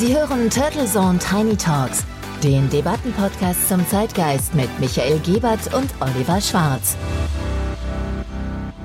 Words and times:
Sie 0.00 0.16
hören 0.16 0.48
Turtle 0.48 0.86
Zone 0.86 1.18
Tiny 1.18 1.58
Talks, 1.58 2.06
den 2.42 2.70
Debattenpodcast 2.70 3.68
zum 3.68 3.86
Zeitgeist 3.86 4.54
mit 4.54 4.70
Michael 4.80 5.18
Gebert 5.18 5.74
und 5.74 5.90
Oliver 6.00 6.40
Schwarz. 6.40 6.96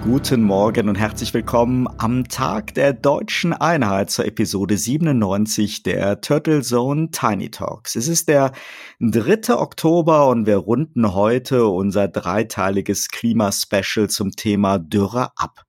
Guten 0.04 0.44
Morgen 0.44 0.90
und 0.90 1.00
herzlich 1.00 1.34
willkommen 1.34 1.88
am 2.00 2.28
Tag 2.28 2.74
der 2.74 2.92
deutschen 2.92 3.54
Einheit 3.54 4.10
zur 4.10 4.26
Episode 4.26 4.78
97 4.78 5.84
der 5.84 6.20
Turtle 6.20 6.62
Zone 6.62 7.12
Tiny 7.12 7.50
Talks. 7.50 7.96
Es 7.96 8.10
ist 8.10 8.28
der 8.28 8.52
3. 9.00 9.56
Oktober 9.56 10.28
und 10.28 10.46
wir 10.46 10.58
runden 10.58 11.14
heute 11.14 11.68
unser 11.68 12.10
dreiteiliges 12.10 13.08
Klimaspecial 13.08 14.10
zum 14.10 14.32
Thema 14.32 14.80
Dürre 14.80 15.30
ab. 15.38 15.65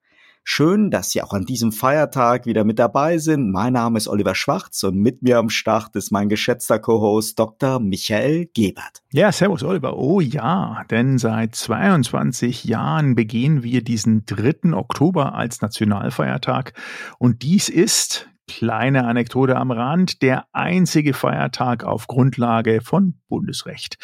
Schön, 0.49 0.93
dass 0.93 1.11
Sie 1.11 1.21
auch 1.23 1.33
an 1.33 1.45
diesem 1.45 1.73
Feiertag 1.73 2.47
wieder 2.47 2.63
mit 2.63 2.79
dabei 2.79 3.19
sind. 3.19 3.51
Mein 3.51 3.73
Name 3.73 3.99
ist 3.99 4.07
Oliver 4.07 4.37
Schwarz 4.37 4.85
und 4.85 4.97
mit 4.97 5.21
mir 5.21 5.39
am 5.39 5.51
Start 5.51 5.97
ist 5.97 6.13
mein 6.13 6.29
geschätzter 6.29 6.79
Co-Host 6.79 7.37
Dr. 7.37 7.81
Michael 7.81 8.49
Gebert. 8.55 9.03
Ja, 9.13 9.33
servus 9.33 9.65
Oliver. 9.65 9.99
Oh 9.99 10.21
ja, 10.21 10.85
denn 10.89 11.19
seit 11.19 11.57
22 11.57 12.65
Jahren 12.65 13.17
begehen 13.17 13.65
wir 13.65 13.83
diesen 13.83 14.25
3. 14.25 14.73
Oktober 14.73 15.35
als 15.35 15.63
Nationalfeiertag 15.63 16.75
und 17.19 17.43
dies 17.43 17.69
ist 17.69 18.29
Kleine 18.49 19.05
Anekdote 19.05 19.57
am 19.57 19.73
Rand, 19.73 20.23
der 20.23 20.47
einzige 20.53 21.15
Feiertag 21.15 21.83
auf 21.83 22.07
Grundlage 22.07 22.81
von 22.81 23.15
Bundesrecht. 23.29 23.99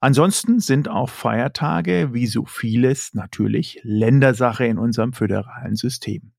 Ansonsten 0.00 0.60
sind 0.60 0.88
auch 0.88 1.10
Feiertage, 1.10 2.14
wie 2.14 2.26
so 2.26 2.46
vieles, 2.46 3.12
natürlich 3.12 3.80
Ländersache 3.82 4.64
in 4.64 4.78
unserem 4.78 5.12
föderalen 5.12 5.76
System. 5.76 6.32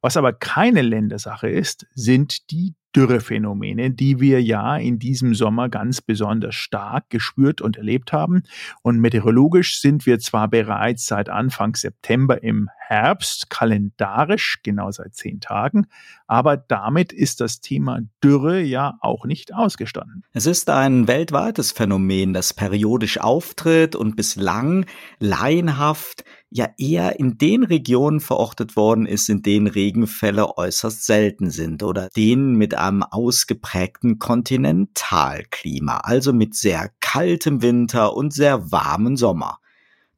Was 0.00 0.16
aber 0.16 0.32
keine 0.32 0.80
Ländersache 0.80 1.48
ist, 1.48 1.86
sind 1.94 2.50
die 2.50 2.74
Dürrephänomene, 2.94 3.90
die 3.90 4.20
wir 4.20 4.42
ja 4.42 4.76
in 4.76 4.98
diesem 4.98 5.34
Sommer 5.34 5.68
ganz 5.68 6.00
besonders 6.00 6.54
stark 6.54 7.08
gespürt 7.08 7.60
und 7.60 7.76
erlebt 7.76 8.12
haben. 8.12 8.42
Und 8.82 8.98
meteorologisch 8.98 9.80
sind 9.80 10.04
wir 10.06 10.18
zwar 10.18 10.48
bereits 10.48 11.06
seit 11.06 11.28
Anfang 11.28 11.74
September 11.74 12.42
im 12.42 12.68
Herbst, 12.92 13.48
kalendarisch 13.48 14.60
genau 14.62 14.90
seit 14.90 15.14
zehn 15.14 15.40
Tagen, 15.40 15.86
aber 16.26 16.58
damit 16.58 17.12
ist 17.12 17.40
das 17.40 17.60
Thema 17.60 18.00
Dürre 18.22 18.60
ja 18.60 18.98
auch 19.00 19.24
nicht 19.24 19.54
ausgestanden. 19.54 20.24
Es 20.32 20.44
ist 20.44 20.68
ein 20.68 21.08
weltweites 21.08 21.72
Phänomen, 21.72 22.34
das 22.34 22.52
periodisch 22.52 23.18
auftritt 23.18 23.96
und 23.96 24.14
bislang 24.14 24.84
laienhaft 25.18 26.24
ja 26.50 26.68
eher 26.76 27.18
in 27.18 27.38
den 27.38 27.64
Regionen 27.64 28.20
verortet 28.20 28.76
worden 28.76 29.06
ist, 29.06 29.30
in 29.30 29.42
denen 29.42 29.68
Regenfälle 29.68 30.58
äußerst 30.58 31.06
selten 31.06 31.50
sind 31.50 31.82
oder 31.82 32.10
denen 32.14 32.56
mit 32.56 32.74
einem 32.74 33.02
ausgeprägten 33.02 34.18
Kontinentalklima, 34.18 35.98
also 35.98 36.34
mit 36.34 36.54
sehr 36.54 36.90
kaltem 37.00 37.62
Winter 37.62 38.14
und 38.14 38.34
sehr 38.34 38.70
warmen 38.70 39.16
Sommer. 39.16 39.61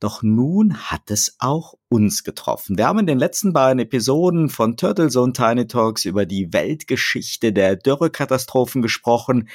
Doch 0.05 0.23
nun 0.23 0.77
hat 0.91 1.11
es 1.11 1.37
auch 1.39 1.79
uns 1.89 2.25
getroffen. 2.25 2.77
Wir 2.77 2.89
haben 2.89 2.99
in 2.99 3.07
den 3.07 3.19
letzten 3.19 3.55
beiden 3.55 3.79
Episoden 3.79 4.51
von 4.51 4.77
Turtle 4.77 5.09
Zone 5.09 5.33
Tiny 5.33 5.67
Talks 5.67 6.05
über 6.05 6.27
die 6.27 6.53
Weltgeschichte 6.53 7.55
der 7.55 7.77
Dürrekatastrophen 7.77 8.83
gesprochen, 8.83 9.49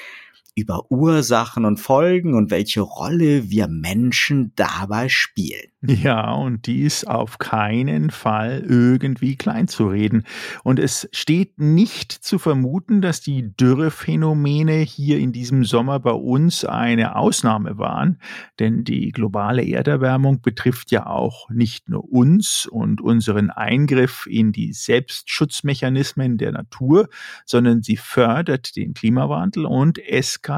über 0.60 0.92
Ursachen 0.92 1.66
und 1.66 1.80
Folgen 1.80 2.34
und 2.34 2.52
welche 2.52 2.82
Rolle 2.82 3.50
wir 3.50 3.68
Menschen 3.68 4.52
dabei 4.56 5.10
spielen. 5.10 5.70
Ja, 5.82 6.34
und 6.34 6.68
dies 6.68 7.06
auf 7.06 7.38
keinen 7.38 8.10
Fall 8.10 8.66
irgendwie 8.68 9.38
kleinzureden. 9.38 10.26
Und 10.66 10.78
es 10.78 11.08
steht 11.14 11.58
nicht 11.58 12.12
zu 12.12 12.38
vermuten, 12.38 13.02
dass 13.02 13.22
die 13.22 13.56
Dürrephänomene 13.56 14.80
hier 14.80 15.20
in 15.20 15.32
diesem 15.32 15.64
Sommer 15.64 16.02
bei 16.02 16.12
uns 16.12 16.66
eine 16.66 17.16
Ausnahme 17.16 17.78
waren, 17.78 18.20
denn 18.60 18.84
die 18.84 19.14
globale 19.14 19.66
Erderwärmung 19.66 20.42
betrifft 20.42 20.92
ja 20.92 21.06
auch 21.06 21.50
nicht 21.50 21.88
nur 21.88 22.12
uns 22.12 22.67
und 22.70 23.00
unseren 23.00 23.50
Eingriff 23.50 24.28
in 24.30 24.52
die 24.52 24.73
Selbstschutzmechanismen 24.73 26.38
der 26.38 26.52
Natur, 26.52 27.08
sondern 27.45 27.83
sie 27.83 27.95
fördert 27.95 28.76
den 28.76 28.94
Klimawandel 28.94 29.66
und 29.66 29.98
eskaliert 29.98 30.48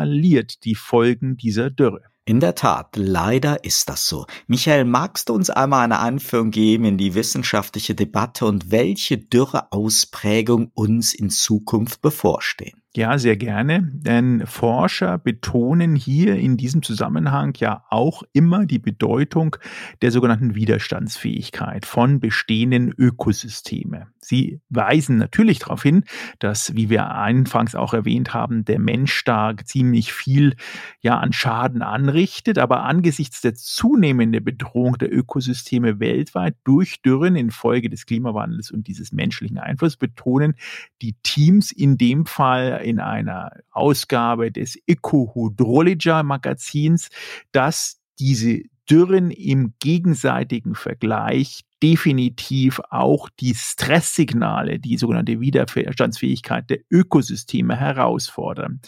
die 0.63 0.75
Folgen 0.75 1.38
dieser 1.38 1.69
Dürre. 1.69 2.02
In 2.24 2.40
der 2.40 2.56
Tat, 2.56 2.96
leider 2.96 3.63
ist 3.63 3.90
das 3.90 4.07
so. 4.07 4.25
Michael, 4.47 4.85
magst 4.85 5.29
du 5.29 5.34
uns 5.34 5.50
einmal 5.50 5.84
eine 5.84 6.00
Einführung 6.00 6.52
geben 6.52 6.85
in 6.85 6.97
die 6.97 7.16
wissenschaftliche 7.16 7.96
Debatte 7.96 8.46
und 8.46 8.72
welche 8.72 9.18
Dürreausprägung 9.18 10.72
uns 10.74 11.13
in 11.13 11.30
Zukunft 11.30 12.01
bevorstehen? 12.01 12.81
Ja, 12.94 13.18
sehr 13.18 13.38
gerne, 13.38 13.90
denn 13.94 14.46
Forscher 14.46 15.18
betonen 15.18 15.96
hier 15.96 16.35
in 16.35 16.57
diesem 16.57 16.84
Zusammenhang 16.84 17.53
ja 17.56 17.85
auch 17.90 18.24
immer 18.34 18.66
die 18.66 18.79
Bedeutung 18.79 19.56
der 20.02 20.12
sogenannten 20.12 20.56
Widerstandsfähigkeit 20.56 21.85
von 21.85 22.19
bestehenden 22.19 22.94
Ökosysteme. 22.97 24.07
Sie 24.19 24.59
weisen 24.69 25.18
natürlich 25.18 25.59
darauf 25.59 25.81
hin, 25.81 26.03
dass, 26.40 26.75
wie 26.75 26.90
wir 26.90 27.09
anfangs 27.09 27.75
auch 27.75 27.94
erwähnt 27.94 28.34
haben, 28.34 28.66
der 28.66 28.78
Mensch 28.78 29.24
da 29.24 29.56
ziemlich 29.63 30.12
viel 30.12 30.56
ja 31.00 31.18
an 31.18 31.31
Schaden 31.31 31.81
anrichtet, 31.81 32.59
aber 32.59 32.84
angesichts 32.84 33.40
der 33.40 33.56
zunehmenden 33.56 34.44
Bedrohung 34.44 34.97
der 34.97 35.13
Ökosysteme 35.13 36.01
weltweit 36.01 36.56
durch 36.66 37.01
Dürren 37.01 37.38
infolge 37.38 37.90
des 37.90 38.06
Klimawandels 38.06 38.69
und 38.69 38.88
dieses 38.88 39.13
menschlichen 39.13 39.57
Einflusses 39.57 39.96
betonen 39.96 40.56
die 41.01 41.16
Teams 41.24 41.72
in 41.72 41.97
dem 41.97 42.25
Fall 42.25 42.81
in 42.84 43.00
einer 43.00 43.52
Ausgabe 43.72 44.52
des 44.52 44.78
Eco-Hydrology 44.88 46.24
Magazins, 46.24 47.09
dass 47.52 48.02
diese 48.19 48.62
Dürren 48.90 49.31
im 49.31 49.74
gegenseitigen 49.80 50.75
Vergleich 50.75 51.62
definitiv 51.81 52.80
auch 52.90 53.30
die 53.40 53.56
Stresssignale, 53.56 54.80
die 54.80 54.97
sogenannte 54.97 55.40
Widerstandsfähigkeit 55.40 56.69
der 56.69 56.80
Ökosysteme 56.90 57.75
herausfordern. 57.75 58.81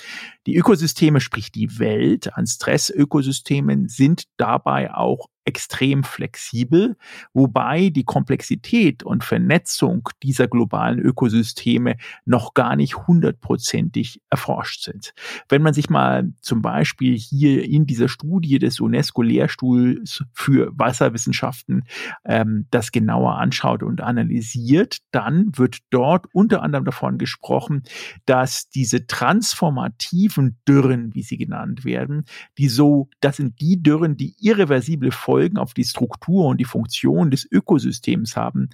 Die 0.46 0.56
Ökosysteme, 0.56 1.20
sprich 1.20 1.52
die 1.52 1.80
Welt 1.80 2.36
an 2.36 2.46
Stressökosystemen, 2.46 3.88
sind 3.88 4.26
dabei 4.38 4.94
auch 4.94 5.28
extrem 5.46 6.04
flexibel, 6.04 6.96
wobei 7.34 7.90
die 7.90 8.06
Komplexität 8.06 9.04
und 9.04 9.24
Vernetzung 9.24 10.10
dieser 10.22 10.48
globalen 10.48 11.00
Ökosysteme 11.00 11.98
noch 12.26 12.54
gar 12.54 12.76
nicht 12.76 13.08
hundertprozentig 13.08 14.22
erforscht 14.30 14.84
sind. 14.84 15.14
Wenn 15.50 15.62
man 15.62 15.74
sich 15.74 15.90
mal 15.90 16.32
zum 16.42 16.62
Beispiel 16.62 17.18
hier 17.18 17.64
in 17.64 17.86
dieser 17.86 18.08
Studie 18.08 18.60
des 18.60 18.80
UNESCO-Lehrstuhls 18.80 20.24
für 20.32 20.72
Wasserwissenschaften 20.78 21.84
ähm, 22.26 22.68
das 22.72 22.83
genauer 22.92 23.38
anschaut 23.38 23.84
und 23.84 24.02
analysiert, 24.02 24.98
dann 25.12 25.52
wird 25.56 25.80
dort 25.90 26.26
unter 26.34 26.62
anderem 26.62 26.86
davon 26.86 27.18
gesprochen, 27.18 27.84
dass 28.26 28.70
diese 28.70 29.08
transformativen 29.08 30.58
Dürren, 30.68 31.14
wie 31.14 31.24
sie 31.24 31.38
genannt 31.38 31.86
werden, 31.86 32.26
die 32.58 32.70
so, 32.70 33.10
das 33.20 33.38
sind 33.38 33.62
die 33.62 33.82
Dürren, 33.82 34.18
die 34.18 34.36
irreversible 34.40 35.12
Folgen 35.12 35.44
Folgen 35.54 35.58
auf 35.58 35.74
die 35.74 35.84
Struktur 35.84 36.46
und 36.46 36.60
die 36.60 36.66
Funktion 36.66 37.32
des 37.32 37.48
Ökosystems 37.52 38.36
haben, 38.36 38.70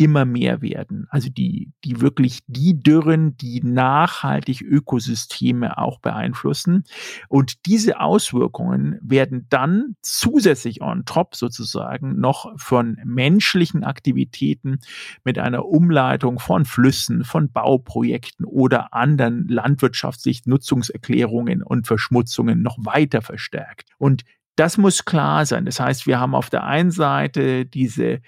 immer 0.00 0.24
mehr 0.24 0.62
werden. 0.62 1.06
Also 1.10 1.28
die, 1.28 1.72
die 1.84 2.00
wirklich 2.00 2.40
die 2.46 2.82
Dürren, 2.82 3.36
die 3.36 3.60
nachhaltig 3.62 4.62
Ökosysteme 4.62 5.76
auch 5.76 6.00
beeinflussen. 6.00 6.84
Und 7.28 7.66
diese 7.66 8.00
Auswirkungen 8.00 8.98
werden 9.02 9.44
dann 9.50 9.96
zusätzlich 10.00 10.80
on 10.80 11.04
top 11.04 11.36
sozusagen 11.36 12.18
noch 12.18 12.50
von 12.58 12.96
menschlichen 13.04 13.84
Aktivitäten 13.84 14.78
mit 15.22 15.38
einer 15.38 15.66
Umleitung 15.66 16.38
von 16.38 16.64
Flüssen, 16.64 17.22
von 17.22 17.52
Bauprojekten 17.52 18.46
oder 18.46 18.94
anderen 18.94 19.48
landwirtschaftlichen 19.48 20.48
Nutzungserklärungen 20.48 21.62
und 21.62 21.86
Verschmutzungen 21.86 22.62
noch 22.62 22.78
weiter 22.80 23.20
verstärkt. 23.20 23.90
Und 23.98 24.24
das 24.56 24.78
muss 24.78 25.04
klar 25.04 25.46
sein. 25.46 25.64
Das 25.64 25.80
heißt, 25.80 26.06
wir 26.06 26.20
haben 26.20 26.34
auf 26.34 26.50
der 26.50 26.64
einen 26.64 26.90
Seite 26.90 27.66
diese 27.66 28.20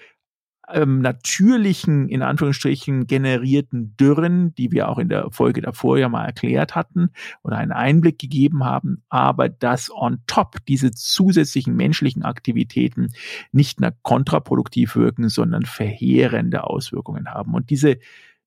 ähm, 0.73 0.99
natürlichen, 0.99 2.09
in 2.09 2.21
Anführungsstrichen, 2.21 3.07
generierten 3.07 3.95
Dürren, 3.97 4.53
die 4.55 4.71
wir 4.71 4.89
auch 4.89 4.97
in 4.97 5.09
der 5.09 5.29
Folge 5.31 5.61
davor 5.61 5.97
ja 5.97 6.09
mal 6.09 6.25
erklärt 6.25 6.75
hatten 6.75 7.11
oder 7.43 7.57
einen 7.57 7.71
Einblick 7.71 8.19
gegeben 8.19 8.65
haben, 8.65 9.03
aber 9.09 9.49
dass 9.49 9.91
on 9.91 10.19
top 10.27 10.57
diese 10.67 10.91
zusätzlichen 10.91 11.75
menschlichen 11.75 12.23
Aktivitäten 12.23 13.13
nicht 13.51 13.79
nur 13.79 13.93
kontraproduktiv 14.01 14.95
wirken, 14.95 15.29
sondern 15.29 15.65
verheerende 15.65 16.63
Auswirkungen 16.63 17.29
haben. 17.29 17.53
Und 17.53 17.69
diese 17.69 17.97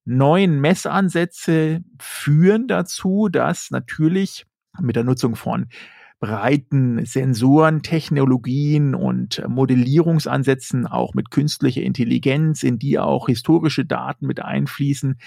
neuen 0.05 0.61
Messansätze 0.61 1.83
führen 2.01 2.69
dazu, 2.69 3.29
dass 3.29 3.71
natürlich 3.71 4.47
mit 4.81 4.97
der 4.97 5.05
Nutzung 5.05 5.37
von 5.37 5.67
breiten 6.27 7.07
Sensoren, 7.07 7.83
Technologien 7.83 8.97
und 8.97 9.41
Modellierungsansätzen, 9.47 10.85
auch 10.85 11.15
mit 11.15 11.31
künstlicher 11.31 11.83
Intelligenz, 11.83 12.65
in 12.65 12.81
die 12.81 12.99
auch 12.99 13.27
historische 13.27 13.85
Daten 13.85 14.27
mit 14.27 14.41
einfließen, 14.41 15.21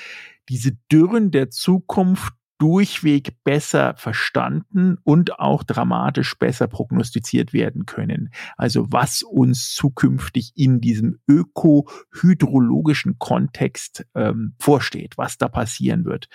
diese 0.50 0.74
Dürren 0.92 1.32
der 1.32 1.52
Zukunft 1.52 2.34
durchweg 2.60 3.38
besser 3.46 3.96
verstanden 3.96 4.98
und 5.04 5.40
auch 5.40 5.64
dramatisch 5.64 6.38
besser 6.38 6.68
prognostiziert 6.68 7.54
werden 7.54 7.86
können. 7.86 8.32
Also 8.58 8.92
was 8.92 9.24
uns 9.24 9.74
zukünftig 9.74 10.52
in 10.56 10.82
diesem 10.82 11.20
öko-hydrologischen 11.28 13.18
Kontext 13.18 14.06
ähm, 14.14 14.56
vorsteht, 14.60 15.18
was 15.18 15.38
da 15.38 15.48
passieren 15.48 16.04
wird. 16.04 16.28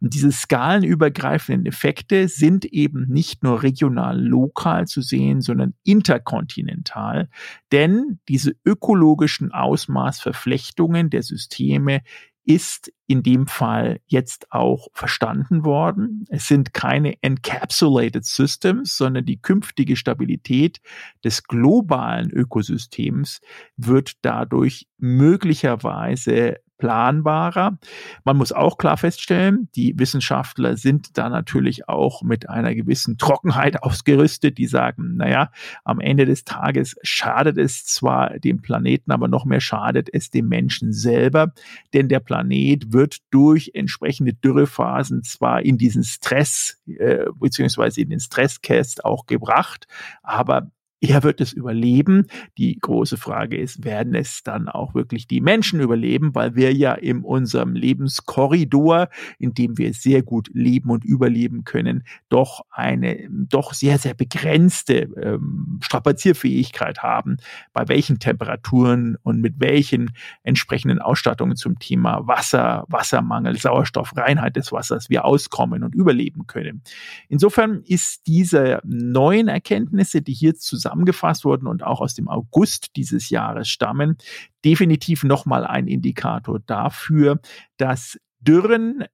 Und 0.00 0.14
diese 0.14 0.30
skalenübergreifenden 0.30 1.66
Effekte 1.66 2.28
sind 2.28 2.64
eben 2.64 3.08
nicht 3.08 3.42
nur 3.42 3.64
regional 3.64 4.20
lokal 4.20 4.86
zu 4.86 5.02
sehen, 5.02 5.40
sondern 5.40 5.74
interkontinental, 5.82 7.28
denn 7.72 8.20
diese 8.28 8.54
ökologischen 8.64 9.50
Ausmaßverflechtungen 9.50 11.10
der 11.10 11.24
Systeme 11.24 12.02
ist 12.44 12.92
in 13.06 13.22
dem 13.22 13.46
Fall 13.46 14.00
jetzt 14.06 14.50
auch 14.50 14.88
verstanden 14.92 15.64
worden. 15.64 16.24
Es 16.28 16.48
sind 16.48 16.74
keine 16.74 17.14
encapsulated 17.22 18.24
systems, 18.24 18.96
sondern 18.96 19.24
die 19.24 19.40
künftige 19.40 19.96
Stabilität 19.96 20.80
des 21.24 21.44
globalen 21.44 22.30
Ökosystems 22.30 23.40
wird 23.76 24.12
dadurch 24.22 24.88
möglicherweise 24.98 26.56
planbarer. 26.82 27.78
Man 28.24 28.36
muss 28.36 28.50
auch 28.50 28.76
klar 28.76 28.96
feststellen, 28.96 29.68
die 29.76 29.96
Wissenschaftler 30.00 30.76
sind 30.76 31.16
da 31.16 31.28
natürlich 31.28 31.88
auch 31.88 32.22
mit 32.22 32.48
einer 32.48 32.74
gewissen 32.74 33.18
Trockenheit 33.18 33.80
ausgerüstet, 33.84 34.58
die 34.58 34.66
sagen, 34.66 35.16
naja, 35.16 35.52
am 35.84 36.00
Ende 36.00 36.26
des 36.26 36.42
Tages 36.42 36.96
schadet 37.02 37.56
es 37.56 37.84
zwar 37.84 38.40
dem 38.40 38.62
Planeten, 38.62 39.12
aber 39.12 39.28
noch 39.28 39.44
mehr 39.44 39.60
schadet 39.60 40.08
es 40.12 40.30
dem 40.30 40.48
Menschen 40.48 40.92
selber, 40.92 41.52
denn 41.94 42.08
der 42.08 42.18
Planet 42.18 42.92
wird 42.92 43.18
durch 43.30 43.70
entsprechende 43.74 44.34
Dürrephasen 44.34 45.22
zwar 45.22 45.62
in 45.62 45.78
diesen 45.78 46.02
Stress 46.02 46.82
äh, 46.86 47.26
beziehungsweise 47.36 48.00
in 48.00 48.10
den 48.10 48.18
Stresscast 48.18 49.04
auch 49.04 49.26
gebracht, 49.26 49.86
aber 50.24 50.72
er 51.02 51.24
wird 51.24 51.40
es 51.40 51.52
überleben. 51.52 52.28
Die 52.56 52.78
große 52.78 53.16
Frage 53.16 53.56
ist, 53.56 53.84
werden 53.84 54.14
es 54.14 54.44
dann 54.44 54.68
auch 54.68 54.94
wirklich 54.94 55.26
die 55.26 55.40
Menschen 55.40 55.80
überleben, 55.80 56.32
weil 56.36 56.54
wir 56.54 56.72
ja 56.72 56.92
in 56.92 57.24
unserem 57.24 57.74
Lebenskorridor, 57.74 59.08
in 59.40 59.52
dem 59.52 59.78
wir 59.78 59.92
sehr 59.94 60.22
gut 60.22 60.48
leben 60.52 60.90
und 60.90 61.04
überleben 61.04 61.64
können, 61.64 62.04
doch 62.28 62.64
eine 62.70 63.28
doch 63.28 63.74
sehr, 63.74 63.98
sehr 63.98 64.14
begrenzte 64.14 65.08
ähm, 65.20 65.80
Strapazierfähigkeit 65.82 67.02
haben, 67.02 67.38
bei 67.72 67.88
welchen 67.88 68.20
Temperaturen 68.20 69.16
und 69.24 69.40
mit 69.40 69.54
welchen 69.58 70.12
entsprechenden 70.44 71.00
Ausstattungen 71.00 71.56
zum 71.56 71.80
Thema 71.80 72.28
Wasser, 72.28 72.84
Wassermangel, 72.86 73.58
Sauerstoff, 73.58 74.16
Reinheit 74.16 74.54
des 74.54 74.70
Wassers 74.70 75.10
wir 75.10 75.24
auskommen 75.24 75.82
und 75.82 75.96
überleben 75.96 76.46
können. 76.46 76.82
Insofern 77.28 77.82
ist 77.84 78.28
diese 78.28 78.80
neuen 78.84 79.48
Erkenntnisse, 79.48 80.22
die 80.22 80.32
hier 80.32 80.54
zusammen 80.54 80.91
zusammengefasst 80.92 81.44
wurden 81.44 81.66
und 81.66 81.82
auch 81.82 82.00
aus 82.00 82.14
dem 82.14 82.28
August 82.28 82.96
dieses 82.96 83.30
Jahres 83.30 83.68
stammen, 83.68 84.16
definitiv 84.64 85.24
nochmal 85.24 85.66
ein 85.66 85.86
Indikator 85.86 86.60
dafür, 86.60 87.40
dass 87.78 88.18
Dürren 88.40 89.04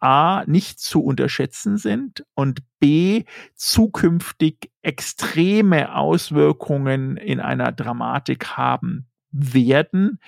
A 0.00 0.44
nicht 0.46 0.80
zu 0.80 1.02
unterschätzen 1.02 1.76
sind 1.76 2.24
und 2.34 2.62
B 2.80 3.24
zukünftig 3.54 4.70
extreme 4.80 5.94
Auswirkungen 5.94 7.18
in 7.18 7.40
einer 7.40 7.72
Dramatik 7.72 8.56
haben 8.56 9.08
werden, 9.30 10.20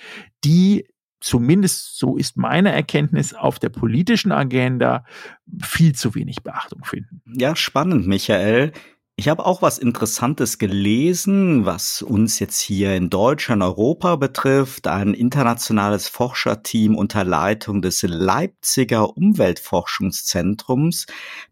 die 0.44 0.86
zumindest 1.20 1.98
so 1.98 2.16
ist 2.16 2.36
meine 2.36 2.72
Erkenntnis 2.72 3.32
auf 3.32 3.58
der 3.58 3.70
politischen 3.70 4.32
Agenda 4.32 5.04
viel 5.62 5.94
zu 5.94 6.14
wenig 6.14 6.42
Beachtung 6.42 6.84
finden. 6.84 7.22
Ja, 7.26 7.56
spannend, 7.56 8.06
Michael. 8.06 8.72
Ich 9.20 9.28
habe 9.28 9.44
auch 9.44 9.60
was 9.60 9.76
Interessantes 9.76 10.56
gelesen, 10.56 11.66
was 11.66 12.00
uns 12.00 12.38
jetzt 12.38 12.58
hier 12.58 12.96
in 12.96 13.10
Deutschland, 13.10 13.62
Europa 13.62 14.16
betrifft. 14.16 14.86
Ein 14.86 15.12
internationales 15.12 16.08
Forscherteam 16.08 16.96
unter 16.96 17.22
Leitung 17.22 17.82
des 17.82 18.00
Leipziger 18.00 19.14
Umweltforschungszentrums 19.18 21.04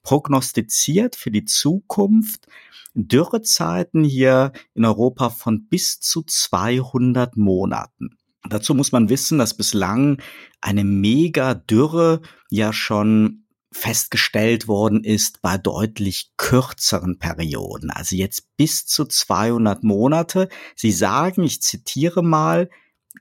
prognostiziert 0.03 1.15
für 1.15 1.31
die 1.31 1.45
Zukunft 1.45 2.47
Dürrezeiten 2.95 4.03
hier 4.03 4.53
in 4.73 4.87
Europa 4.87 5.29
von 5.29 5.67
bis 5.67 6.01
zu 6.01 6.23
200 6.23 7.37
Monaten. 7.37 8.17
Dazu 8.49 8.75
muss 8.75 8.93
man 8.93 9.11
wissen, 9.11 9.37
dass 9.37 9.53
bislang 9.53 10.23
eine 10.63 10.85
Mega-Dürre 10.85 12.23
ja 12.49 12.73
schon 12.73 13.45
festgestellt 13.73 14.69
worden 14.69 15.05
ist 15.05 15.43
bei 15.43 15.59
deutlich 15.59 16.33
kürzeren 16.37 17.19
Perioden, 17.19 17.91
also 17.91 18.17
jetzt 18.17 18.57
bis 18.57 18.87
zu 18.87 19.05
200 19.05 19.85
Monate. 19.85 20.49
Sie 20.75 20.93
sagen, 20.93 21.43
ich 21.45 21.63
zitiere 21.63 22.23
mal, 22.23 22.71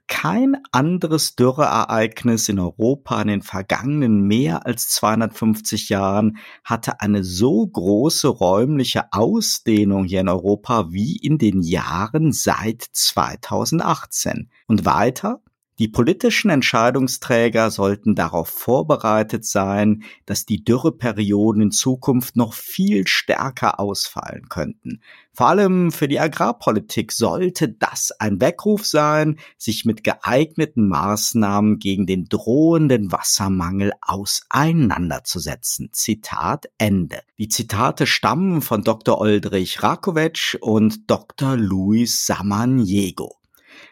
kein 0.08 0.58
anderes 0.72 1.36
Dürreereignis 1.36 2.50
in 2.50 2.60
Europa 2.60 3.22
in 3.22 3.28
den 3.28 3.42
vergangenen 3.42 4.22
mehr 4.22 4.66
als 4.66 4.90
250 4.90 5.90
Jahren 5.90 6.38
hatte 6.64 7.02
eine 7.02 7.24
so 7.24 7.66
große 7.66 8.28
räumliche 8.28 9.12
Ausdehnung 9.12 10.06
hier 10.06 10.22
in 10.22 10.30
Europa 10.30 10.92
wie 10.92 11.18
in 11.18 11.38
den 11.38 11.62
Jahren 11.62 12.32
seit 12.32 12.84
2018. 12.92 14.50
Und 14.68 14.86
weiter, 14.86 15.42
die 15.80 15.88
politischen 15.88 16.50
Entscheidungsträger 16.50 17.70
sollten 17.70 18.16
darauf 18.16 18.50
vorbereitet 18.50 19.46
sein, 19.46 20.04
dass 20.26 20.46
die 20.46 20.64
Dürreperioden 20.64 21.62
in 21.62 21.72
Zukunft 21.72 22.36
noch 22.36 22.54
viel 22.54 23.06
stärker 23.06 23.80
ausfallen 23.80 24.50
könnten. 24.50 25.02
Vor 25.34 25.50
allem 25.50 25.92
für 25.92 26.08
die 26.08 26.20
Agrarpolitik 26.20 27.12
sollte 27.12 27.70
das 27.70 28.12
ein 28.18 28.42
Weckruf 28.42 28.88
sein, 28.88 29.38
sich 29.56 29.86
mit 29.86 30.04
geeigneten 30.04 30.88
Maßnahmen 30.88 31.78
gegen 31.78 32.08
den 32.08 32.26
drohenden 32.26 33.12
Wassermangel 33.12 33.92
auseinanderzusetzen. 34.02 35.90
Zitat 35.92 36.72
Ende. 36.80 37.20
Die 37.38 37.50
Zitate 37.50 38.08
stammen 38.08 38.64
von 38.64 38.84
Dr. 38.84 39.20
Oldrich 39.20 39.84
Rakowetsch 39.84 40.56
und 40.56 41.08
Dr. 41.12 41.56
Luis 41.56 42.26
Samaniego. 42.26 43.36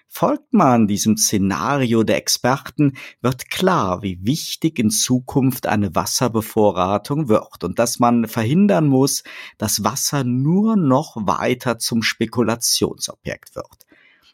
Folgt 0.08 0.54
man 0.54 0.88
diesem 0.88 1.18
Szenario 1.18 2.04
der 2.04 2.18
Experten, 2.18 2.94
wird 3.22 3.50
klar, 3.50 4.02
wie 4.02 4.20
wichtig 4.22 4.80
in 4.80 4.90
Zukunft 4.90 5.68
eine 5.68 5.94
Wasserbevorratung 5.94 7.28
wird 7.28 7.64
und 7.64 7.80
dass 7.80 8.00
man 8.00 8.28
verhindern 8.28 8.88
muss, 8.88 9.24
dass 9.58 9.84
Wasser 9.84 10.24
nur 10.24 10.78
noch 10.78 11.18
weiter 11.18 11.80
zum 11.80 12.02
Spekulationsobjekt 12.02 13.56
wird. 13.56 13.86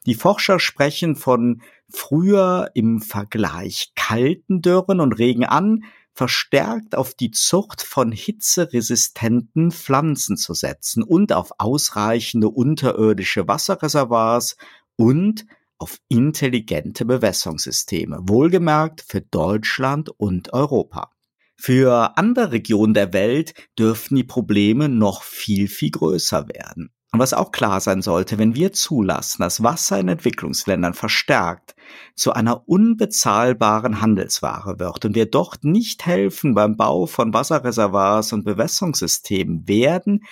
Die 0.05 0.15
Forscher 0.15 0.59
sprechen 0.59 1.15
von 1.15 1.61
früher 1.89 2.71
im 2.73 3.01
Vergleich 3.01 3.93
kalten 3.95 4.61
Dürren 4.61 4.99
und 4.99 5.13
regen 5.13 5.45
an, 5.45 5.83
verstärkt 6.13 6.95
auf 6.95 7.13
die 7.13 7.31
Zucht 7.31 7.81
von 7.81 8.11
hitzeresistenten 8.11 9.71
Pflanzen 9.71 10.37
zu 10.37 10.53
setzen 10.53 11.03
und 11.03 11.33
auf 11.33 11.51
ausreichende 11.57 12.49
unterirdische 12.49 13.47
Wasserreservoirs 13.47 14.57
und 14.95 15.45
auf 15.81 15.97
intelligente 16.09 17.05
Bewässerungssysteme, 17.05 18.19
wohlgemerkt 18.21 19.03
für 19.07 19.21
Deutschland 19.21 20.09
und 20.09 20.53
Europa. 20.53 21.11
Für 21.57 22.17
andere 22.17 22.51
Regionen 22.51 22.93
der 22.93 23.13
Welt 23.13 23.53
dürften 23.77 24.15
die 24.15 24.23
Probleme 24.23 24.89
noch 24.89 25.23
viel, 25.23 25.67
viel 25.67 25.91
größer 25.91 26.47
werden. 26.50 26.91
Und 27.13 27.19
was 27.19 27.33
auch 27.33 27.51
klar 27.51 27.81
sein 27.81 28.01
sollte, 28.01 28.38
wenn 28.38 28.55
wir 28.55 28.71
zulassen, 28.71 29.41
dass 29.41 29.61
Wasser 29.61 30.00
in 30.00 30.07
Entwicklungsländern 30.07 30.93
verstärkt 30.93 31.75
zu 32.15 32.31
einer 32.31 32.69
unbezahlbaren 32.69 34.00
Handelsware 34.00 34.79
wird 34.79 35.03
und 35.03 35.15
wir 35.15 35.25
dort 35.25 35.65
nicht 35.65 36.05
helfen 36.05 36.55
beim 36.55 36.77
Bau 36.77 37.07
von 37.07 37.33
Wasserreservoirs 37.33 38.31
und 38.31 38.45
Bewässerungssystemen, 38.45 39.67
werden 39.67 40.23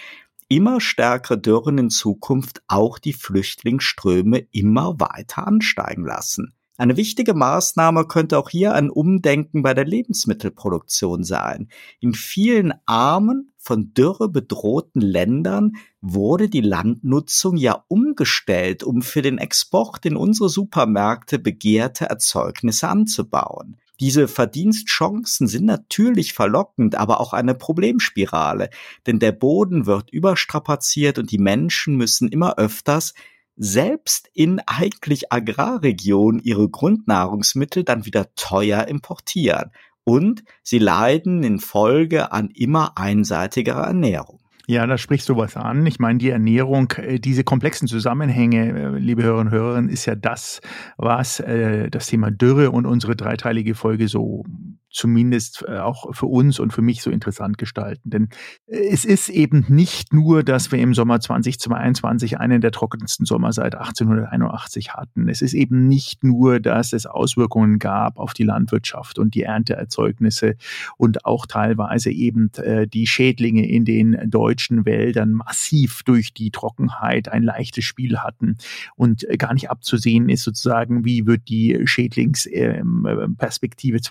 immer 0.50 0.82
stärkere 0.82 1.38
Dürren 1.38 1.78
in 1.78 1.90
Zukunft 1.90 2.62
auch 2.68 3.00
die 3.00 3.14
Flüchtlingsströme 3.14 4.40
immer 4.52 5.00
weiter 5.00 5.48
ansteigen 5.48 6.04
lassen. 6.04 6.54
Eine 6.80 6.96
wichtige 6.96 7.34
Maßnahme 7.34 8.06
könnte 8.06 8.38
auch 8.38 8.50
hier 8.50 8.74
ein 8.74 8.90
Umdenken 8.90 9.64
bei 9.64 9.74
der 9.74 9.84
Lebensmittelproduktion 9.84 11.26
sein. 11.26 11.68
In 12.00 12.14
vielen 12.14 12.74
armen, 12.86 13.52
von 13.58 13.94
Dürre 13.94 14.30
bedrohten 14.30 15.02
Ländern 15.02 15.74
wurde 16.00 16.48
die 16.48 16.62
Landnutzung 16.62 17.58
ja 17.58 17.84
umgestellt, 17.90 18.84
um 18.84 19.02
für 19.02 19.22
den 19.22 19.38
Export 19.38 20.06
in 20.06 20.16
unsere 20.16 20.48
Supermärkte 20.48 21.38
begehrte 21.38 22.06
Erzeugnisse 22.06 22.88
anzubauen. 22.88 23.76
Diese 24.00 24.28
Verdienstchancen 24.28 25.48
sind 25.48 25.66
natürlich 25.66 26.34
verlockend, 26.34 26.96
aber 26.96 27.20
auch 27.20 27.34
eine 27.34 27.54
Problemspirale, 27.54 28.70
denn 29.06 29.20
der 29.20 29.34
Boden 29.34 29.86
wird 29.86 30.10
überstrapaziert 30.10 31.20
und 31.20 31.32
die 31.32 31.38
Menschen 31.38 31.98
müssen 31.98 32.30
immer 32.30 32.58
öfters 32.58 33.14
selbst 33.58 34.30
in 34.34 34.62
eigentlich 34.66 35.34
Agrarregionen 35.34 36.40
ihre 36.42 36.70
Grundnahrungsmittel 36.70 37.84
dann 37.84 38.06
wieder 38.06 38.34
teuer 38.36 38.88
importieren. 38.88 39.72
und 40.06 40.44
sie 40.64 40.80
leiden 40.80 41.44
in 41.44 41.60
Folge 41.60 42.32
an 42.32 42.50
immer 42.50 42.98
einseitigerer 42.98 43.84
Ernährung. 43.84 44.39
Ja, 44.70 44.86
da 44.86 45.00
sprichst 45.00 45.28
du 45.28 45.36
was 45.36 45.58
an. 45.58 45.84
Ich 45.88 45.98
meine, 45.98 46.20
die 46.20 46.30
Ernährung, 46.30 46.92
äh, 46.98 47.20
diese 47.20 47.44
komplexen 47.44 47.88
Zusammenhänge, 47.88 48.70
äh, 48.70 49.00
liebe 49.00 49.24
Hörerinnen 49.24 49.52
und 49.52 49.60
Hörer, 49.60 49.90
ist 49.90 50.06
ja 50.06 50.14
das, 50.14 50.62
was 50.96 51.40
äh, 51.40 51.90
das 51.90 52.06
Thema 52.06 52.30
Dürre 52.30 52.70
und 52.70 52.86
unsere 52.86 53.16
dreiteilige 53.16 53.74
Folge 53.74 54.08
so 54.08 54.46
zumindest 54.92 55.64
äh, 55.68 55.78
auch 55.78 56.16
für 56.16 56.26
uns 56.26 56.60
und 56.60 56.74
für 56.74 56.82
mich 56.82 57.02
so 57.02 57.12
interessant 57.12 57.58
gestalten. 57.58 58.10
Denn 58.10 58.30
äh, 58.68 58.90
es 58.90 59.06
ist 59.06 59.30
eben 59.30 59.66
nicht 59.70 60.14
nur, 60.14 60.44
dass 60.44 60.72
wir 60.72 60.80
im 60.80 60.94
Sommer 60.94 61.20
2022 61.20 62.40
einen 62.40 62.62
der 62.62 62.72
trockensten 62.72 63.26
Sommer 63.26 63.54
seit 63.54 63.76
1881 63.76 64.94
hatten. 64.94 65.30
Es 65.30 65.42
ist 65.42 65.54
eben 65.54 65.88
nicht 65.88 66.24
nur, 66.24 66.60
dass 66.60 66.94
es 66.94 67.06
Auswirkungen 67.06 67.80
gab 67.80 68.18
auf 68.18 68.34
die 68.34 68.44
Landwirtschaft 68.44 69.20
und 69.20 69.36
die 69.36 69.44
Ernteerzeugnisse 69.44 70.56
und 70.98 71.26
auch 71.26 71.46
teilweise 71.46 72.12
eben 72.12 72.52
äh, 72.58 72.88
die 72.88 73.08
Schädlinge 73.08 73.68
in 73.68 73.86
den 73.86 74.30
deutschen 74.30 74.86
Wäldern 74.86 75.32
massiv 75.32 76.04
durch 76.04 76.34
die 76.34 76.52
Trockenheit 76.52 77.30
ein 77.30 77.44
leichtes 77.44 77.86
Spiel 77.86 78.20
hatten 78.20 78.58
und 78.96 79.26
gar 79.38 79.54
nicht 79.54 79.70
abzusehen 79.70 80.30
ist 80.30 80.44
sozusagen, 80.44 81.06
wie 81.06 81.28
wird 81.28 81.48
die 81.48 81.80
Schädlingsperspektive 81.86 84.02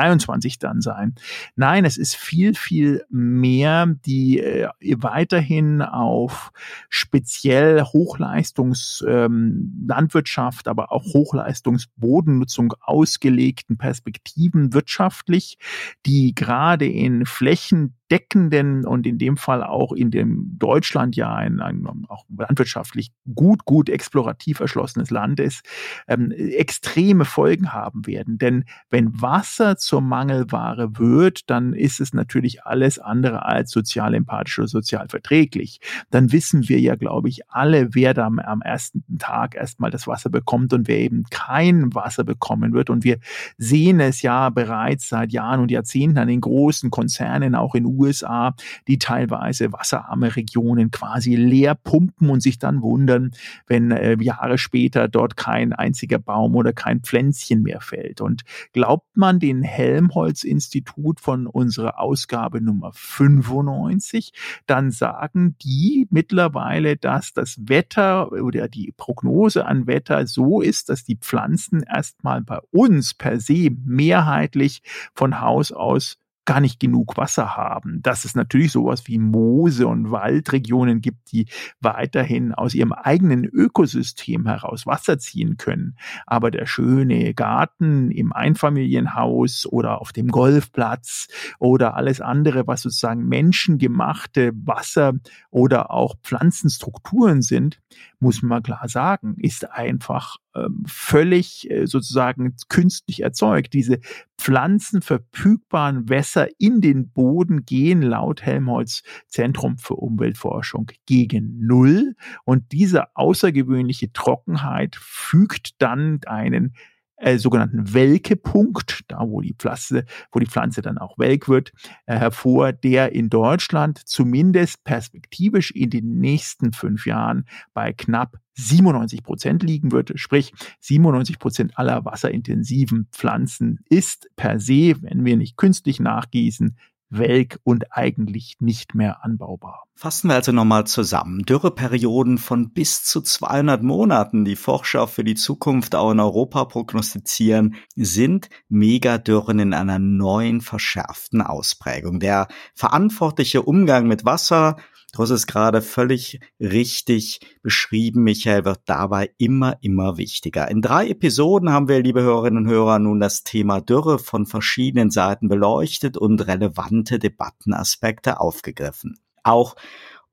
2023 0.00 0.30
23 0.30 0.58
dann 0.58 0.80
sein. 0.80 1.14
Nein, 1.56 1.84
es 1.84 1.98
ist 1.98 2.16
viel, 2.16 2.54
viel 2.54 3.04
mehr, 3.10 3.86
die 4.06 4.40
äh, 4.40 4.68
weiterhin 4.98 5.82
auf 5.82 6.52
speziell 6.88 7.82
Hochleistungslandwirtschaft, 7.82 10.66
ähm, 10.66 10.70
aber 10.70 10.90
auch 10.92 11.04
Hochleistungsbodennutzung 11.04 12.72
ausgelegten 12.80 13.76
Perspektiven 13.76 14.72
wirtschaftlich, 14.72 15.58
die 16.06 16.34
gerade 16.34 16.86
in 16.86 17.26
Flächen 17.26 17.99
deckenden 18.10 18.84
und 18.84 19.06
in 19.06 19.18
dem 19.18 19.36
Fall 19.36 19.62
auch 19.62 19.92
in 19.92 20.10
dem 20.10 20.56
Deutschland 20.58 21.14
ja 21.16 21.32
ein, 21.32 21.60
ein 21.60 21.86
auch 22.08 22.24
landwirtschaftlich 22.36 23.12
gut, 23.34 23.64
gut 23.64 23.88
explorativ 23.88 24.60
erschlossenes 24.60 25.10
Land 25.10 25.38
ist, 25.38 25.64
ähm, 26.08 26.32
extreme 26.32 27.24
Folgen 27.24 27.72
haben 27.72 28.06
werden. 28.06 28.38
Denn 28.38 28.64
wenn 28.90 29.20
Wasser 29.20 29.76
zur 29.76 30.00
Mangelware 30.00 30.98
wird, 30.98 31.48
dann 31.50 31.72
ist 31.72 32.00
es 32.00 32.12
natürlich 32.12 32.64
alles 32.64 32.98
andere 32.98 33.44
als 33.46 33.70
sozial 33.70 34.14
empathisch 34.14 34.58
oder 34.58 34.68
sozial 34.68 35.08
verträglich. 35.08 35.80
Dann 36.10 36.32
wissen 36.32 36.68
wir 36.68 36.80
ja, 36.80 36.96
glaube 36.96 37.28
ich, 37.28 37.48
alle, 37.48 37.94
wer 37.94 38.14
da 38.14 38.26
am 38.26 38.60
ersten 38.60 39.04
Tag 39.18 39.54
erstmal 39.54 39.90
das 39.90 40.06
Wasser 40.06 40.30
bekommt 40.30 40.72
und 40.72 40.88
wer 40.88 40.98
eben 40.98 41.24
kein 41.30 41.94
Wasser 41.94 42.24
bekommen 42.24 42.72
wird. 42.72 42.90
Und 42.90 43.04
wir 43.04 43.18
sehen 43.56 44.00
es 44.00 44.22
ja 44.22 44.50
bereits 44.50 45.08
seit 45.08 45.32
Jahren 45.32 45.60
und 45.60 45.70
Jahrzehnten 45.70 46.18
an 46.18 46.28
den 46.28 46.40
großen 46.40 46.90
Konzernen, 46.90 47.54
auch 47.54 47.74
in 47.74 47.99
USA, 48.00 48.54
die 48.88 48.98
teilweise 48.98 49.72
wasserarme 49.72 50.36
Regionen 50.36 50.90
quasi 50.90 51.36
leer 51.36 51.74
pumpen 51.74 52.30
und 52.30 52.42
sich 52.42 52.58
dann 52.58 52.82
wundern, 52.82 53.32
wenn 53.66 53.90
äh, 53.90 54.16
Jahre 54.20 54.58
später 54.58 55.08
dort 55.08 55.36
kein 55.36 55.72
einziger 55.72 56.18
Baum 56.18 56.56
oder 56.56 56.72
kein 56.72 57.00
Pflänzchen 57.00 57.62
mehr 57.62 57.80
fällt. 57.80 58.20
Und 58.20 58.42
glaubt 58.72 59.16
man 59.16 59.38
den 59.38 59.62
Helmholtz-Institut 59.62 61.20
von 61.20 61.46
unserer 61.46 62.00
Ausgabe 62.00 62.60
Nummer 62.60 62.90
95, 62.94 64.32
dann 64.66 64.90
sagen 64.90 65.56
die 65.62 66.06
mittlerweile, 66.10 66.96
dass 66.96 67.32
das 67.32 67.56
Wetter 67.60 68.32
oder 68.32 68.68
die 68.68 68.92
Prognose 68.96 69.66
an 69.66 69.86
Wetter 69.86 70.26
so 70.26 70.60
ist, 70.60 70.88
dass 70.88 71.04
die 71.04 71.16
Pflanzen 71.16 71.82
erstmal 71.82 72.42
bei 72.42 72.58
uns 72.70 73.14
per 73.14 73.40
se 73.40 73.70
mehrheitlich 73.84 74.82
von 75.14 75.40
Haus 75.40 75.72
aus 75.72 76.18
gar 76.44 76.60
nicht 76.60 76.80
genug 76.80 77.16
Wasser 77.16 77.56
haben. 77.56 78.02
Dass 78.02 78.24
es 78.24 78.34
natürlich 78.34 78.72
sowas 78.72 79.06
wie 79.06 79.18
Moose 79.18 79.86
und 79.86 80.10
Waldregionen 80.10 81.00
gibt, 81.00 81.32
die 81.32 81.46
weiterhin 81.80 82.54
aus 82.54 82.74
ihrem 82.74 82.92
eigenen 82.92 83.44
Ökosystem 83.44 84.46
heraus 84.46 84.86
Wasser 84.86 85.18
ziehen 85.18 85.56
können. 85.56 85.96
Aber 86.26 86.50
der 86.50 86.66
schöne 86.66 87.34
Garten 87.34 88.10
im 88.10 88.32
Einfamilienhaus 88.32 89.66
oder 89.66 90.00
auf 90.00 90.12
dem 90.12 90.28
Golfplatz 90.28 91.28
oder 91.58 91.94
alles 91.94 92.20
andere, 92.20 92.66
was 92.66 92.82
sozusagen 92.82 93.28
menschengemachte 93.28 94.52
Wasser 94.54 95.12
oder 95.50 95.90
auch 95.90 96.16
Pflanzenstrukturen 96.22 97.42
sind, 97.42 97.80
muss 98.20 98.42
man 98.42 98.62
klar 98.62 98.88
sagen, 98.88 99.36
ist 99.38 99.70
einfach 99.70 100.36
ähm, 100.54 100.84
völlig 100.86 101.70
äh, 101.70 101.86
sozusagen 101.86 102.54
künstlich 102.68 103.22
erzeugt. 103.22 103.72
Diese 103.72 103.98
pflanzenverfügbaren 104.38 106.08
Wässer 106.08 106.48
in 106.58 106.80
den 106.80 107.10
Boden 107.10 107.64
gehen 107.64 108.02
laut 108.02 108.42
Helmholtz 108.42 109.02
Zentrum 109.26 109.78
für 109.78 109.94
Umweltforschung 109.94 110.90
gegen 111.06 111.66
Null. 111.66 112.14
Und 112.44 112.72
diese 112.72 113.16
außergewöhnliche 113.16 114.12
Trockenheit 114.12 114.96
fügt 114.96 115.80
dann 115.80 116.20
einen 116.26 116.74
äh, 117.20 117.38
sogenannten 117.38 117.92
Welkepunkt, 117.92 119.04
da 119.08 119.20
wo 119.20 119.40
die 119.40 119.54
Pflanze, 119.54 120.04
wo 120.32 120.40
die 120.40 120.46
Pflanze 120.46 120.82
dann 120.82 120.98
auch 120.98 121.18
welk 121.18 121.48
wird, 121.48 121.72
äh, 122.06 122.16
hervor, 122.16 122.72
der 122.72 123.12
in 123.12 123.28
Deutschland 123.28 123.98
zumindest 123.98 124.84
perspektivisch 124.84 125.70
in 125.70 125.90
den 125.90 126.18
nächsten 126.18 126.72
fünf 126.72 127.06
Jahren 127.06 127.44
bei 127.74 127.92
knapp 127.92 128.38
97 128.54 129.22
Prozent 129.22 129.62
liegen 129.62 129.92
wird. 129.92 130.12
Sprich, 130.16 130.52
97 130.80 131.38
Prozent 131.38 131.78
aller 131.78 132.04
wasserintensiven 132.04 133.08
Pflanzen 133.12 133.80
ist 133.88 134.28
per 134.36 134.58
se, 134.58 134.96
wenn 135.02 135.24
wir 135.24 135.36
nicht 135.36 135.56
künstlich 135.56 136.00
nachgießen, 136.00 136.76
welk 137.10 137.58
und 137.64 137.92
eigentlich 137.92 138.56
nicht 138.60 138.94
mehr 138.94 139.24
anbaubar. 139.24 139.84
Fassen 139.94 140.28
wir 140.28 140.36
also 140.36 140.52
nochmal 140.52 140.86
zusammen. 140.86 141.42
Dürreperioden 141.42 142.38
von 142.38 142.72
bis 142.72 143.04
zu 143.04 143.20
200 143.20 143.82
Monaten, 143.82 144.44
die 144.44 144.56
Forscher 144.56 145.06
für 145.08 145.24
die 145.24 145.34
Zukunft 145.34 145.94
auch 145.94 146.12
in 146.12 146.20
Europa 146.20 146.64
prognostizieren, 146.64 147.74
sind 147.96 148.48
Megadürren 148.68 149.58
in 149.58 149.74
einer 149.74 149.98
neuen 149.98 150.60
verschärften 150.62 151.42
Ausprägung. 151.42 152.20
Der 152.20 152.48
verantwortliche 152.74 153.62
Umgang 153.62 154.06
mit 154.06 154.24
Wasser 154.24 154.76
Du 155.12 155.22
hast 155.22 155.30
es 155.30 155.46
gerade 155.46 155.82
völlig 155.82 156.38
richtig 156.60 157.40
beschrieben, 157.62 158.22
Michael, 158.22 158.64
wird 158.64 158.80
dabei 158.86 159.30
immer, 159.38 159.76
immer 159.80 160.16
wichtiger. 160.18 160.70
In 160.70 160.82
drei 160.82 161.08
Episoden 161.08 161.70
haben 161.70 161.88
wir, 161.88 162.00
liebe 162.00 162.22
Hörerinnen 162.22 162.64
und 162.64 162.70
Hörer, 162.70 163.00
nun 163.00 163.18
das 163.18 163.42
Thema 163.42 163.80
Dürre 163.80 164.20
von 164.20 164.46
verschiedenen 164.46 165.10
Seiten 165.10 165.48
beleuchtet 165.48 166.16
und 166.16 166.46
relevante 166.46 167.18
Debattenaspekte 167.18 168.38
aufgegriffen. 168.38 169.18
Auch 169.42 169.74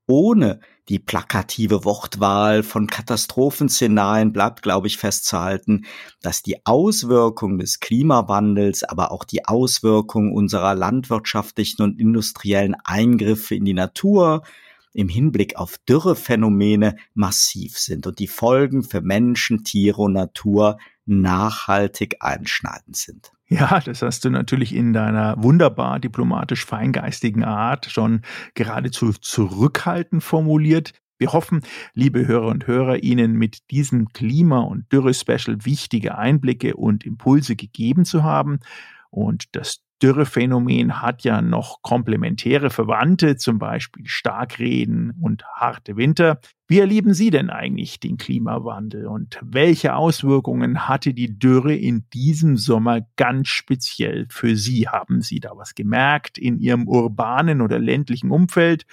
ohne 0.06 0.60
die 0.88 0.98
plakative 0.98 1.84
Wortwahl 1.84 2.62
von 2.62 2.86
Katastrophenszenarien 2.86 4.32
bleibt, 4.32 4.62
glaube 4.62 4.86
ich, 4.86 4.96
festzuhalten, 4.96 5.84
dass 6.22 6.42
die 6.42 6.64
Auswirkungen 6.64 7.58
des 7.58 7.80
Klimawandels, 7.80 8.84
aber 8.84 9.12
auch 9.12 9.24
die 9.24 9.44
Auswirkungen 9.44 10.32
unserer 10.32 10.74
landwirtschaftlichen 10.74 11.82
und 11.82 12.00
industriellen 12.00 12.74
Eingriffe 12.84 13.54
in 13.54 13.66
die 13.66 13.74
Natur, 13.74 14.42
im 14.92 15.08
Hinblick 15.08 15.56
auf 15.56 15.78
Dürrephänomene 15.88 16.96
massiv 17.14 17.78
sind 17.78 18.06
und 18.06 18.18
die 18.18 18.26
Folgen 18.26 18.82
für 18.82 19.00
Menschen, 19.00 19.64
Tiere 19.64 20.02
und 20.02 20.14
Natur 20.14 20.78
nachhaltig 21.06 22.16
einschneidend 22.20 22.96
sind. 22.96 23.32
Ja, 23.48 23.80
das 23.80 24.02
hast 24.02 24.24
du 24.24 24.30
natürlich 24.30 24.74
in 24.74 24.92
deiner 24.92 25.42
wunderbar 25.42 26.00
diplomatisch 26.00 26.66
feingeistigen 26.66 27.44
Art 27.44 27.86
schon 27.86 28.20
geradezu 28.54 29.12
zurückhaltend 29.12 30.22
formuliert. 30.22 30.92
Wir 31.16 31.32
hoffen, 31.32 31.62
liebe 31.94 32.26
Hörer 32.26 32.48
und 32.48 32.66
Hörer, 32.66 33.02
Ihnen 33.02 33.32
mit 33.32 33.70
diesem 33.70 34.10
Klima- 34.10 34.60
und 34.60 34.92
Dürre-Special 34.92 35.64
wichtige 35.64 36.16
Einblicke 36.16 36.76
und 36.76 37.04
Impulse 37.04 37.56
gegeben 37.56 38.04
zu 38.04 38.22
haben. 38.22 38.60
Und 39.10 39.56
das 39.56 39.80
Dürrephänomen 40.02 41.02
hat 41.02 41.24
ja 41.24 41.42
noch 41.42 41.82
komplementäre 41.82 42.70
Verwandte, 42.70 43.36
zum 43.36 43.58
Beispiel 43.58 44.06
Starkreden 44.06 45.12
und 45.20 45.44
harte 45.54 45.96
Winter. 45.96 46.40
Wie 46.68 46.78
erleben 46.78 47.14
Sie 47.14 47.30
denn 47.30 47.50
eigentlich 47.50 47.98
den 47.98 48.16
Klimawandel 48.16 49.06
und 49.06 49.40
welche 49.42 49.94
Auswirkungen 49.94 50.86
hatte 50.86 51.14
die 51.14 51.38
Dürre 51.38 51.74
in 51.74 52.04
diesem 52.12 52.56
Sommer 52.56 53.00
ganz 53.16 53.48
speziell 53.48 54.26
für 54.30 54.54
Sie? 54.54 54.86
Haben 54.88 55.20
Sie 55.20 55.40
da 55.40 55.50
was 55.56 55.74
gemerkt 55.74 56.38
in 56.38 56.58
Ihrem 56.58 56.86
urbanen 56.86 57.60
oder 57.60 57.78
ländlichen 57.78 58.30
Umfeld? 58.30 58.86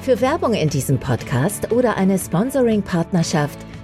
Für 0.00 0.20
Werbung 0.20 0.54
in 0.54 0.68
diesem 0.68 0.98
Podcast 0.98 1.70
oder 1.70 1.96
eine 1.96 2.18
Sponsoring-Partnerschaft 2.18 3.58